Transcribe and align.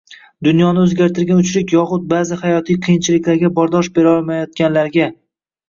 Dunyoni 0.45 0.79
oʻzgartirgan 0.83 1.43
uchlik 1.43 1.75
yoxud 1.75 2.09
baʼzi 2.15 2.39
hayotiy 2.47 2.81
qiyinchiliklarga 2.89 3.55
bardosh 3.61 3.93
berolmayotganlarga... 4.01 5.11